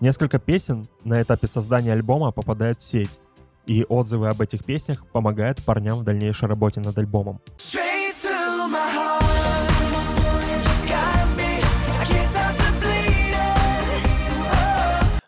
Несколько 0.00 0.40
песен 0.40 0.88
на 1.04 1.22
этапе 1.22 1.46
создания 1.46 1.92
альбома 1.92 2.32
попадают 2.32 2.80
в 2.80 2.82
сеть, 2.82 3.20
и 3.66 3.84
отзывы 3.88 4.28
об 4.28 4.40
этих 4.40 4.64
песнях 4.64 5.06
помогают 5.12 5.62
парням 5.64 5.98
в 5.98 6.02
дальнейшей 6.02 6.48
работе 6.48 6.80
над 6.80 6.98
альбомом. 6.98 7.40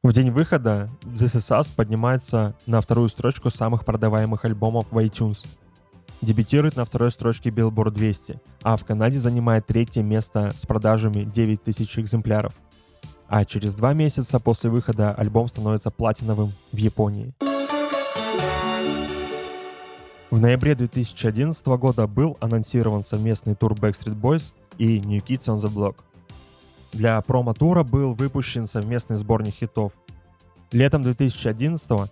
В 0.02 0.12
день 0.12 0.30
выхода 0.30 0.90
This 1.02 1.36
Is 1.36 1.56
Us 1.58 1.72
поднимается 1.74 2.54
на 2.66 2.80
вторую 2.80 3.08
строчку 3.08 3.50
самых 3.50 3.84
продаваемых 3.84 4.44
альбомов 4.44 4.90
в 4.90 4.98
iTunes– 4.98 5.46
дебютирует 6.20 6.76
на 6.76 6.84
второй 6.84 7.10
строчке 7.10 7.50
Billboard 7.50 7.92
200, 7.92 8.40
а 8.62 8.76
в 8.76 8.84
Канаде 8.84 9.18
занимает 9.18 9.66
третье 9.66 10.02
место 10.02 10.52
с 10.54 10.66
продажами 10.66 11.24
9000 11.24 11.98
экземпляров. 11.98 12.54
А 13.28 13.44
через 13.44 13.74
два 13.74 13.92
месяца 13.94 14.40
после 14.40 14.70
выхода 14.70 15.12
альбом 15.12 15.48
становится 15.48 15.90
платиновым 15.90 16.52
в 16.72 16.76
Японии. 16.76 17.32
В 20.30 20.38
ноябре 20.38 20.74
2011 20.74 21.66
года 21.66 22.06
был 22.06 22.36
анонсирован 22.40 23.02
совместный 23.02 23.54
тур 23.54 23.74
Backstreet 23.74 24.18
Boys 24.20 24.52
и 24.78 25.00
New 25.00 25.20
Kids 25.22 25.46
on 25.46 25.60
the 25.60 25.72
Block. 25.72 25.96
Для 26.92 27.20
промо-тура 27.20 27.82
был 27.82 28.14
выпущен 28.14 28.66
совместный 28.66 29.16
сборник 29.16 29.54
хитов. 29.54 29.92
Летом 30.72 31.02
2011 31.02 32.10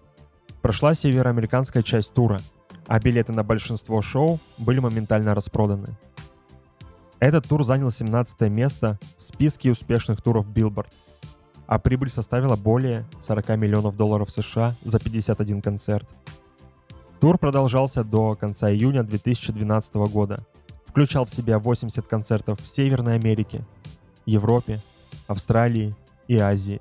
прошла 0.62 0.94
североамериканская 0.94 1.82
часть 1.82 2.12
тура– 2.12 2.40
а 2.88 2.99
билеты 2.99 3.32
на 3.32 3.44
большинство 3.44 4.02
шоу 4.02 4.40
были 4.56 4.80
моментально 4.80 5.35
распроданы. 5.35 5.88
Этот 7.20 7.47
тур 7.47 7.62
занял 7.64 7.90
17 7.90 8.40
место 8.50 8.99
в 9.16 9.20
списке 9.20 9.70
успешных 9.70 10.23
туров 10.23 10.47
Billboard, 10.47 10.88
а 11.66 11.78
прибыль 11.78 12.11
составила 12.11 12.56
более 12.56 13.04
40 13.20 13.50
миллионов 13.58 13.97
долларов 13.97 14.30
США 14.30 14.75
за 14.82 14.99
51 14.99 15.61
концерт. 15.61 16.08
Тур 17.20 17.37
продолжался 17.37 18.04
до 18.04 18.37
конца 18.37 18.70
июня 18.70 19.02
2012 19.02 19.94
года. 20.11 20.47
Включал 20.87 21.26
в 21.26 21.30
себя 21.30 21.58
80 21.58 22.06
концертов 22.06 22.61
в 22.61 22.66
Северной 22.66 23.16
Америке, 23.16 23.64
Европе, 24.28 24.80
Австралии 25.26 25.94
и 26.28 26.37
Азии. 26.37 26.80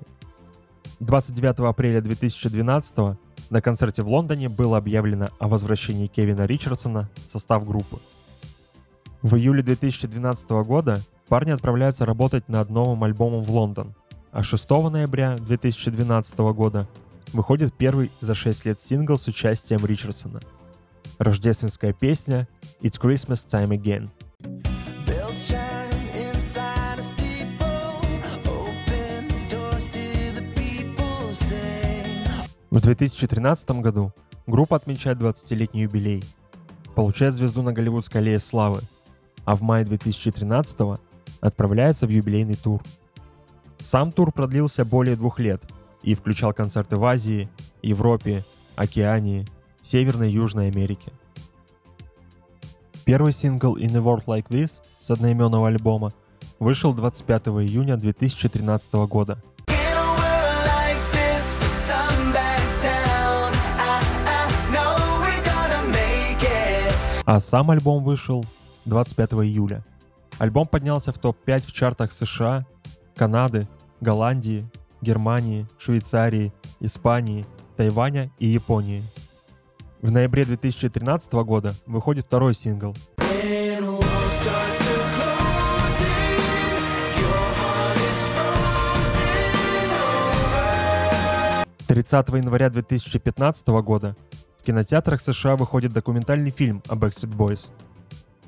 29 1.00 1.60
апреля 1.60 2.00
2012 2.00 3.16
на 3.50 3.62
концерте 3.62 4.02
в 4.02 4.08
Лондоне 4.08 4.48
было 4.48 4.76
объявлено 4.76 5.30
о 5.38 5.48
возвращении 5.48 6.08
Кевина 6.08 6.44
Ричардсона 6.44 7.08
в 7.24 7.28
состав 7.28 7.66
группы. 7.66 7.98
В 9.22 9.36
июле 9.36 9.62
2012 9.62 10.50
года 10.66 11.00
парни 11.28 11.50
отправляются 11.50 12.04
работать 12.04 12.48
над 12.48 12.70
новым 12.70 13.02
альбомом 13.04 13.42
в 13.42 13.50
Лондон, 13.50 13.94
а 14.30 14.42
6 14.42 14.68
ноября 14.70 15.36
2012 15.38 16.38
года 16.38 16.86
выходит 17.32 17.72
первый 17.74 18.10
за 18.20 18.34
6 18.34 18.66
лет 18.66 18.80
сингл 18.80 19.16
с 19.16 19.26
участием 19.26 19.84
Ричардсона. 19.86 20.40
Рождественская 21.18 21.92
песня 21.92 22.46
«It's 22.80 23.00
Christmas 23.00 23.46
Time 23.46 23.70
Again». 23.70 24.10
В 32.78 32.80
2013 32.80 33.70
году 33.82 34.12
группа 34.46 34.76
отмечает 34.76 35.18
20-летний 35.18 35.80
юбилей, 35.80 36.22
получает 36.94 37.34
звезду 37.34 37.62
на 37.62 37.72
Голливудской 37.72 38.20
аллее 38.20 38.38
славы, 38.38 38.82
а 39.44 39.56
в 39.56 39.62
мае 39.62 39.84
2013 39.84 41.00
отправляется 41.40 42.06
в 42.06 42.10
юбилейный 42.10 42.54
тур. 42.54 42.80
Сам 43.80 44.12
тур 44.12 44.30
продлился 44.30 44.84
более 44.84 45.16
двух 45.16 45.40
лет 45.40 45.60
и 46.04 46.14
включал 46.14 46.52
концерты 46.52 46.94
в 46.94 47.04
Азии, 47.04 47.48
Европе, 47.82 48.44
Океании, 48.76 49.44
Северной 49.82 50.30
и 50.30 50.34
Южной 50.34 50.68
Америке. 50.68 51.10
Первый 53.04 53.32
сингл 53.32 53.76
In 53.76 53.96
a 53.96 54.00
World 54.00 54.26
Like 54.26 54.46
This 54.50 54.82
с 54.96 55.10
одноименного 55.10 55.66
альбома 55.66 56.12
вышел 56.60 56.94
25 56.94 57.48
июня 57.48 57.96
2013 57.96 58.92
года– 59.08 59.42
А 67.30 67.40
сам 67.40 67.70
альбом 67.70 68.04
вышел 68.04 68.42
25 68.86 69.32
июля. 69.44 69.84
Альбом 70.38 70.66
поднялся 70.66 71.12
в 71.12 71.18
топ-5 71.18 71.66
в 71.66 71.72
чартах 71.72 72.10
США, 72.10 72.64
Канады, 73.14 73.68
Голландии, 74.00 74.66
Германии, 75.02 75.66
Швейцарии, 75.76 76.54
Испании, 76.80 77.44
Тайваня 77.76 78.30
и 78.38 78.46
Японии. 78.46 79.02
В 80.00 80.10
ноябре 80.10 80.46
2013 80.46 81.30
года 81.44 81.74
выходит 81.84 82.24
второй 82.24 82.54
сингл. 82.54 82.96
30 91.88 92.28
января 92.28 92.70
2015 92.70 93.68
года 93.68 94.16
кинотеатрах 94.68 95.22
США 95.22 95.56
выходит 95.56 95.94
документальный 95.94 96.50
фильм 96.50 96.82
о 96.88 96.94
Backstreet 96.94 97.34
Boys. 97.34 97.70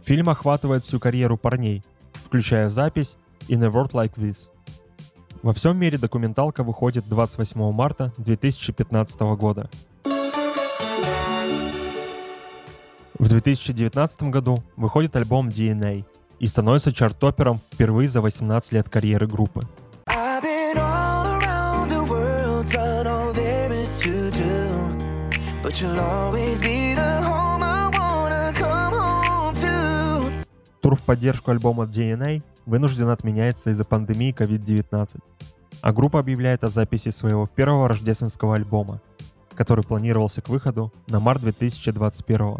Фильм 0.04 0.28
охватывает 0.28 0.84
всю 0.84 1.00
карьеру 1.00 1.38
парней, 1.38 1.82
включая 2.26 2.68
запись 2.68 3.16
«In 3.48 3.64
a 3.64 3.68
World 3.68 3.92
Like 3.92 4.12
This». 4.16 4.50
Во 5.42 5.54
всем 5.54 5.78
мире 5.78 5.96
документалка 5.96 6.62
выходит 6.62 7.08
28 7.08 7.72
марта 7.72 8.12
2015 8.18 9.20
года. 9.38 9.70
В 13.18 13.26
2019 13.26 14.22
году 14.24 14.62
выходит 14.76 15.16
альбом 15.16 15.48
DNA 15.48 16.04
и 16.38 16.46
становится 16.46 16.92
чарт-топером 16.92 17.60
впервые 17.72 18.10
за 18.10 18.20
18 18.20 18.72
лет 18.72 18.90
карьеры 18.90 19.26
группы. 19.26 19.66
Тур 30.82 30.96
в 30.96 31.00
поддержку 31.06 31.50
альбома 31.52 31.84
DNA 31.84 32.42
вынужден 32.66 33.08
отменяется 33.08 33.70
из-за 33.70 33.86
пандемии 33.86 34.34
COVID-19, 34.36 35.22
а 35.80 35.92
группа 35.94 36.18
объявляет 36.18 36.64
о 36.64 36.68
записи 36.68 37.08
своего 37.08 37.46
первого 37.46 37.88
рождественского 37.88 38.56
альбома, 38.56 39.00
который 39.54 39.82
планировался 39.82 40.42
к 40.42 40.50
выходу 40.50 40.92
на 41.06 41.18
март 41.18 41.40
2021. 41.40 42.56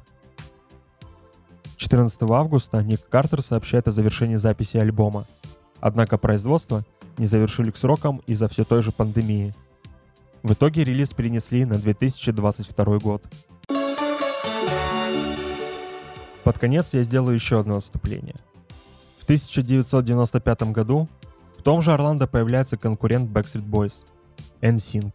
14 1.77 2.23
августа 2.23 2.83
Ник 2.83 3.07
Картер 3.07 3.43
сообщает 3.43 3.87
о 3.87 3.91
завершении 3.91 4.37
записи 4.37 4.79
альбома, 4.79 5.27
однако 5.81 6.17
производство 6.17 6.85
не 7.19 7.27
завершили 7.27 7.71
к 7.71 7.77
срокам 7.77 8.23
из-за 8.27 8.49
все 8.49 8.65
той 8.65 8.83
же 8.83 8.93
пандемии– 8.93 9.53
в 10.43 10.53
итоге 10.53 10.85
релиз 10.85 11.13
перенесли 11.13 11.65
на 11.65 11.79
2022 11.79 12.99
год. 12.99 13.23
Под 16.45 16.59
конец 16.59 16.95
я 16.95 17.03
сделаю 17.03 17.35
еще 17.35 17.61
одно 17.61 17.77
отступление. 17.77 18.37
В 19.19 19.25
1995 19.25 20.63
году 20.73 21.09
в 21.59 21.63
том 21.63 21.83
же 21.83 21.93
Орландо 21.93 22.27
появляется 22.27 22.77
конкурент 22.77 23.31
Backstreet 23.31 23.69
Boys– 23.69 24.05
NSYNC. 24.63 25.15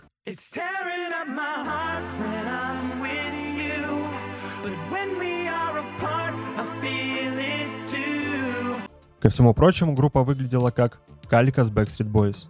Ко 9.20 9.30
всему 9.30 9.56
прочему, 9.56 9.96
группа 9.96 10.24
выглядела 10.24 10.70
как 10.70 11.00
калька 11.28 11.64
с 11.64 11.72
Backstreet 11.72 12.12
Boys. 12.12 12.48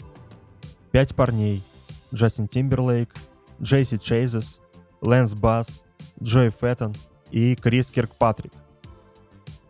Пять 0.91 1.15
парней– 1.15 1.63
Джастин 2.15 2.47
Тимберлейк, 2.47 3.13
Джейси 3.61 3.97
Чейзес, 3.97 4.61
Лэнс 5.01 5.33
Басс, 5.33 5.83
Джой 6.23 6.49
Феттон 6.49 6.95
и 7.29 7.55
Крис 7.55 7.91
Киркпатрик. 7.91 8.53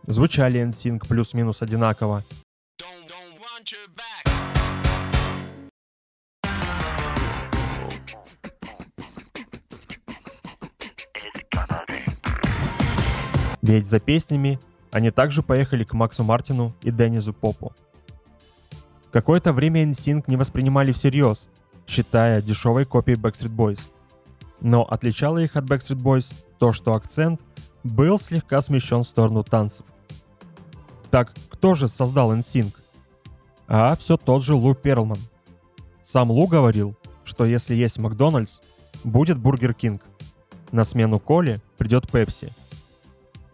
Звучали 0.04 0.62
NSYNC 0.62 1.08
плюс-минус 1.08 1.62
одинаково. 1.62 2.22
Don't, 2.80 3.10
Ведь 13.62 13.86
за 13.86 13.98
песнями 13.98 14.60
они 14.92 15.10
также 15.10 15.42
поехали 15.42 15.82
к 15.82 15.92
Максу 15.92 16.22
Мартину 16.22 16.76
и 16.82 16.92
Деннизу 16.92 17.34
Попу. 17.34 17.72
Какое-то 19.10 19.52
время 19.52 19.82
NSYNC 19.82 20.24
не 20.28 20.36
воспринимали 20.36 20.92
всерьез, 20.92 21.48
считая 21.86 22.42
дешевой 22.42 22.84
копией 22.84 23.18
Backstreet 23.18 23.54
Boys. 23.54 23.80
Но 24.60 24.84
отличало 24.84 25.38
их 25.38 25.56
от 25.56 25.64
Backstreet 25.64 26.02
Boys 26.02 26.34
то, 26.58 26.72
что 26.72 26.94
акцент 26.94 27.42
был 27.84 28.18
слегка 28.18 28.60
смещен 28.60 29.02
в 29.02 29.06
сторону 29.06 29.42
танцев. 29.42 29.86
Так 31.10 31.32
кто 31.50 31.74
же 31.74 31.88
создал 31.88 32.34
NSYNC? 32.34 32.74
А 33.68 33.96
все 33.96 34.16
тот 34.16 34.44
же 34.44 34.54
Лу 34.54 34.74
Перлман. 34.74 35.18
Сам 36.00 36.30
Лу 36.30 36.46
говорил, 36.46 36.96
что 37.24 37.44
если 37.44 37.74
есть 37.74 37.98
Макдональдс, 37.98 38.60
будет 39.04 39.38
Бургер 39.38 39.74
Кинг. 39.74 40.02
На 40.72 40.84
смену 40.84 41.18
Коле 41.18 41.60
придет 41.78 42.10
Пепси. 42.10 42.52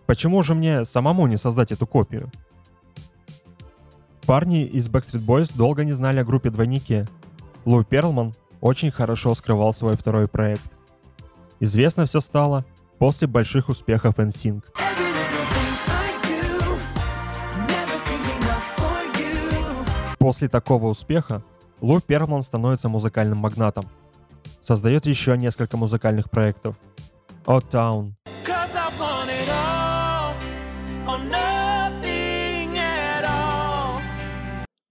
Почему 0.06 0.42
же 0.42 0.54
мне 0.54 0.84
самому 0.84 1.26
не 1.26 1.36
создать 1.36 1.72
эту 1.72 1.86
копию? 1.86 2.30
Парни 4.26 4.64
из 4.64 4.88
Backstreet 4.88 5.24
Boys 5.24 5.56
долго 5.56 5.84
не 5.84 5.92
знали 5.92 6.20
о 6.20 6.24
группе 6.24 6.50
«Двойники». 6.50 7.04
Лу 7.64 7.84
Перлман 7.84 8.34
очень 8.60 8.90
хорошо 8.90 9.34
скрывал 9.34 9.72
свой 9.72 9.96
второй 9.96 10.26
проект. 10.26 10.72
Известно 11.60 12.06
все 12.06 12.18
стало 12.20 12.64
после 12.98 13.28
больших 13.28 13.68
успехов 13.68 14.18
NSYNC. 14.18 14.64
После 20.18 20.48
такого 20.48 20.86
успеха 20.86 21.42
Лу 21.80 22.00
Перлман 22.00 22.42
становится 22.42 22.88
музыкальным 22.88 23.38
магнатом. 23.38 23.84
Создает 24.60 25.06
еще 25.06 25.36
несколько 25.36 25.76
музыкальных 25.76 26.30
проектов. 26.30 26.76
Odd 27.44 27.68
Town, 27.70 28.12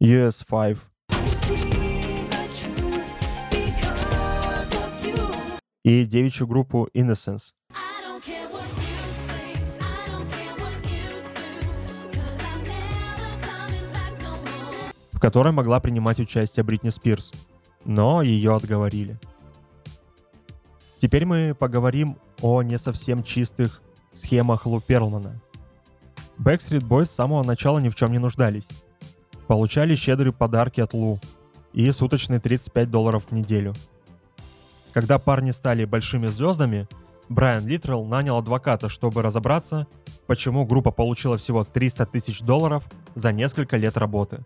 US5, 0.02 0.78
и 5.84 6.06
девичью 6.06 6.48
группу 6.48 6.90
Innocence. 6.94 7.54
в 15.12 15.20
которой 15.22 15.54
могла 15.54 15.80
принимать 15.80 16.20
участие 16.20 16.64
Бритни 16.64 16.90
Спирс, 16.90 17.32
но 17.86 18.24
ее 18.24 18.56
отговорили. 18.56 19.20
Теперь 20.98 21.26
мы 21.26 21.54
поговорим 21.54 22.18
о 22.42 22.64
не 22.64 22.80
совсем 22.80 23.22
чистых 23.22 23.84
схемах 24.10 24.66
Лу 24.66 24.82
Перлмана. 24.82 25.40
Backstreet 26.40 26.82
Boys 26.82 27.06
с 27.06 27.12
самого 27.12 27.44
начала 27.44 27.78
ни 27.78 27.90
в 27.90 27.96
чем 27.96 28.12
не 28.12 28.18
нуждались. 28.18 28.68
Получали 29.46 29.94
щедрые 29.94 30.34
подарки 30.34 30.82
от 30.82 30.96
Лу 30.96 31.20
и 31.72 31.92
суточные 31.92 32.40
35 32.40 32.90
долларов 32.90 33.28
в 33.30 33.32
неделю– 33.32 33.76
когда 34.94 35.20
парни 35.20 35.52
стали 35.52 35.86
большими 35.86 36.28
звездами, 36.28 36.88
Брайан 37.30 37.66
Литрелл 37.66 38.06
нанял 38.06 38.38
адвоката, 38.38 38.90
чтобы 38.90 39.22
разобраться, 39.22 39.88
почему 40.28 40.66
группа 40.66 40.92
получила 40.92 41.38
всего 41.38 41.64
300 41.64 42.06
тысяч 42.08 42.42
долларов 42.42 42.84
за 43.16 43.32
несколько 43.32 43.78
лет 43.78 43.96
работы. 43.96 44.44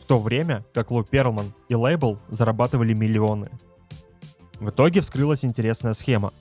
В 0.00 0.06
то 0.06 0.18
время 0.18 0.64
как 0.72 0.90
Лу 0.90 1.04
Перлман 1.04 1.52
и 1.68 1.74
лейбл 1.74 2.18
зарабатывали 2.28 2.94
миллионы. 2.94 3.50
В 4.58 4.70
итоге 4.70 5.00
вскрылась 5.02 5.44
интересная 5.44 5.92
схема. 5.92 6.32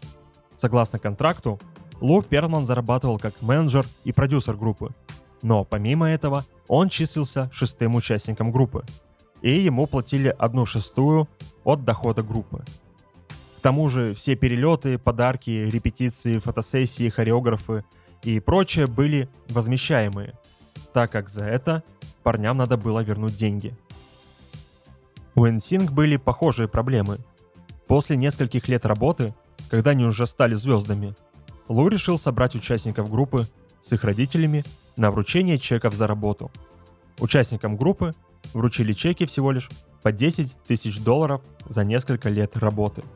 Согласно 0.55 0.97
контракту, 0.97 1.59
Лу 1.99 2.21
Перлман 2.21 2.65
зарабатывал 2.65 3.19
как 3.19 3.41
менеджер 3.41 3.85
и 4.05 4.13
продюсер 4.13 4.55
группы. 4.55 4.91
Но 5.41 5.65
помимо 5.65 6.09
этого, 6.09 6.45
он 6.67 6.87
числился 6.87 7.49
шестым 7.51 7.95
участником 7.95 8.51
группы. 8.51 8.85
И 9.41 9.59
ему 9.59 9.87
платили 9.87 10.33
одну 10.39 10.65
шестую 10.65 11.27
от 11.63 11.83
дохода 11.83 12.23
группы. 12.23 12.63
К 13.61 13.63
тому 13.63 13.89
же 13.89 14.15
все 14.15 14.33
перелеты, 14.35 14.97
подарки, 14.97 15.51
репетиции, 15.51 16.39
фотосессии, 16.39 17.09
хореографы 17.09 17.85
и 18.23 18.39
прочее 18.39 18.87
были 18.87 19.29
возмещаемые, 19.49 20.33
так 20.93 21.11
как 21.11 21.29
за 21.29 21.45
это 21.45 21.83
парням 22.23 22.57
надо 22.57 22.77
было 22.77 23.01
вернуть 23.01 23.35
деньги. 23.35 23.77
У 25.35 25.45
NSYNC 25.45 25.91
были 25.91 26.17
похожие 26.17 26.67
проблемы. 26.67 27.19
После 27.85 28.17
нескольких 28.17 28.67
лет 28.67 28.83
работы, 28.83 29.35
когда 29.69 29.91
они 29.91 30.05
уже 30.05 30.25
стали 30.25 30.55
звездами, 30.55 31.13
Лу 31.67 31.87
решил 31.87 32.17
собрать 32.17 32.55
участников 32.55 33.11
группы 33.11 33.47
с 33.79 33.93
их 33.93 34.03
родителями 34.03 34.63
на 34.95 35.11
вручение 35.11 35.59
чеков 35.59 35.93
за 35.93 36.07
работу. 36.07 36.49
Участникам 37.19 37.77
группы 37.77 38.15
вручили 38.55 38.93
чеки 38.93 39.27
всего 39.27 39.51
лишь 39.51 39.69
по 40.01 40.11
10 40.11 40.57
тысяч 40.63 40.97
долларов 40.97 41.43
за 41.69 41.83
несколько 41.83 42.27
лет 42.27 42.57
работы– 42.57 43.03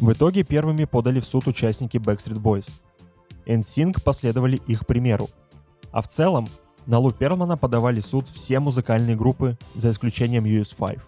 в 0.00 0.12
итоге 0.12 0.42
первыми 0.42 0.84
подали 0.84 1.20
в 1.20 1.26
суд 1.26 1.46
участники 1.46 1.98
Backstreet 1.98 2.40
Boys. 2.40 2.70
NSYNC 3.46 4.02
последовали 4.02 4.56
их 4.66 4.86
примеру. 4.86 5.28
А 5.92 6.00
в 6.00 6.08
целом, 6.08 6.48
на 6.86 6.98
Лу 6.98 7.10
Перлмана 7.10 7.58
подавали 7.58 8.00
суд 8.00 8.28
все 8.28 8.60
музыкальные 8.60 9.16
группы, 9.16 9.58
за 9.74 9.90
исключением 9.90 10.44
US5. 10.44 11.00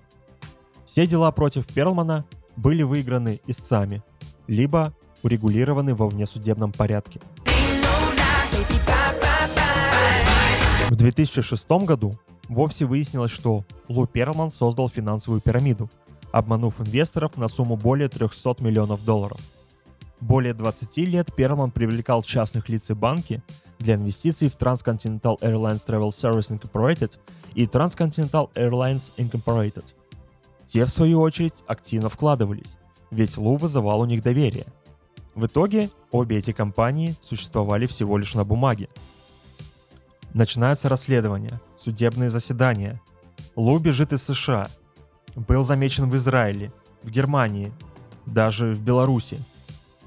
Все 0.85 1.07
дела 1.07 1.31
против 1.33 1.67
Перлмана 1.67 2.27
были 2.57 2.83
выиграны 2.83 3.41
истцами, 3.47 4.03
либо 4.47 4.95
урегулированы 5.23 5.95
во 5.95 6.09
внесудебном 6.09 6.73
порядке. 6.73 7.21
В 10.91 10.97
2006 10.97 11.71
году 11.87 12.19
вовсе 12.49 12.85
выяснилось, 12.85 13.31
что 13.31 13.65
Лу 13.89 14.07
Перлман 14.07 14.51
создал 14.51 14.91
финансовую 14.91 15.41
пирамиду– 15.41 15.89
обманув 16.33 16.81
инвесторов 16.81 17.37
на 17.37 17.49
сумму 17.49 17.77
более 17.77 18.09
300 18.09 18.57
миллионов 18.61 19.05
долларов. 19.05 19.39
Более 20.21 20.55
20 20.55 20.97
лет 20.99 21.35
Перлман 21.35 21.71
привлекал 21.71 22.23
частных 22.23 22.69
лиц 22.69 22.91
и 22.91 22.95
банки 22.95 23.43
для 23.79 23.95
инвестиций 23.95 24.49
в 24.49 24.57
Transcontinental 24.57 25.39
Airlines 25.41 25.87
Travel 25.87 26.11
Service 26.11 26.51
Incorporated 26.51 27.19
и 27.55 27.67
Transcontinental 27.67 28.51
Airlines 28.55 29.13
Incorporated. 29.17 29.85
Те, 30.65 30.85
в 30.85 30.91
свою 30.91 31.21
очередь, 31.21 31.63
активно 31.67 32.09
вкладывались, 32.09 32.79
ведь 33.11 33.37
Лу 33.37 33.57
вызывал 33.57 34.01
у 34.01 34.07
них 34.07 34.23
доверие. 34.23 34.67
В 35.35 35.47
итоге 35.47 35.91
обе 36.11 36.39
эти 36.39 36.53
компании 36.53 37.17
существовали 37.21 37.87
всего 37.87 38.17
лишь 38.17 38.35
на 38.35 38.45
бумаге. 38.45 38.89
Начинаются 40.35 40.89
расследования, 40.89 41.61
судебные 41.77 42.31
заседания. 42.31 43.03
Лу 43.57 43.79
бежит 43.79 44.13
из 44.13 44.23
США– 44.23 44.69
был 45.35 45.65
замечен 45.65 46.09
в 46.09 46.17
Израиле, 46.17 46.73
в 47.03 47.11
Германии, 47.11 47.73
даже 48.27 48.75
в 48.75 48.83
Беларуси, 48.83 49.39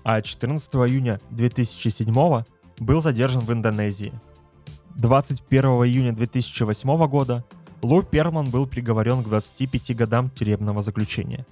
а 0.03 0.21
14 0.21 0.73
июня 0.75 1.19
2007 1.31 2.43
был 2.79 3.01
задержан 3.01 3.41
в 3.41 3.51
Индонезии. 3.51 4.13
21 4.95 5.65
июня 5.85 6.13
2008 6.13 7.07
года 7.07 7.43
Лу 7.81 8.01
Перман 8.03 8.49
был 8.49 8.67
приговорен 8.67 9.23
к 9.23 9.27
25 9.27 9.95
годам 9.95 10.29
тюремного 10.29 10.81
заключения. 10.81 11.45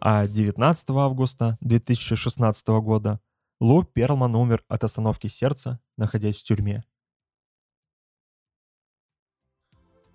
А 0.00 0.26
19 0.26 0.90
августа 0.90 1.56
2016 1.60 2.66
года 2.68 3.20
Лу 3.60 3.84
Перлман 3.84 4.34
умер 4.34 4.62
от 4.68 4.84
остановки 4.84 5.26
сердца, 5.26 5.80
находясь 5.96 6.38
в 6.38 6.44
тюрьме. 6.44 6.84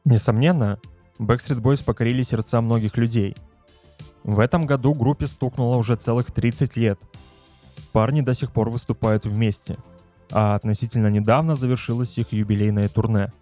Несомненно, 0.05 0.79
Backstreet 1.19 1.61
Boys 1.61 1.83
покорили 1.83 2.23
сердца 2.23 2.61
многих 2.61 2.95
людей. 2.97 3.35
В 4.23 4.39
этом 4.39 4.65
году 4.65 4.93
группе 4.93 5.27
стукнуло 5.27 5.75
уже 5.75 5.95
целых 5.95 6.31
30 6.31 6.77
лет. 6.77 6.99
Парни 7.91 8.21
до 8.21 8.33
сих 8.33 8.51
пор 8.51 8.69
выступают 8.69 9.25
вместе, 9.25 9.77
а 10.31 10.55
относительно 10.55 11.07
недавно 11.07 11.55
завершилось 11.55 12.17
их 12.17 12.31
юбилейное 12.31 12.87
турне, 12.87 13.33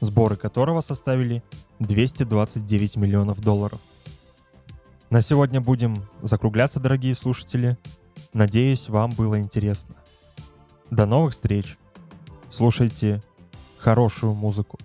сборы 0.00 0.36
которого 0.36 0.80
составили 0.80 1.42
229 1.78 2.96
миллионов 2.96 3.40
долларов. 3.40 3.80
На 5.10 5.20
сегодня 5.22 5.60
будем 5.60 5.96
закругляться, 6.22 6.80
дорогие 6.80 7.14
слушатели. 7.14 7.76
Надеюсь, 8.32 8.88
вам 8.88 9.10
было 9.12 9.40
интересно. 9.40 9.94
До 10.90 11.06
новых 11.06 11.34
встреч. 11.34 11.76
Слушайте 12.48 13.22
хорошую 13.78 14.34
музыку. 14.34 14.78